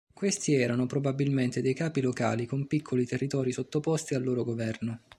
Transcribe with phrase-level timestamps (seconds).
[0.11, 4.99] Questi erano probabilmente dei capi locali con piccoli territori sottoposti al loro governo.